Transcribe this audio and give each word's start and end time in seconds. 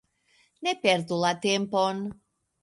Ne 0.67 0.73
perdu 0.85 1.19
la 1.25 1.31
tempon! 1.45 2.03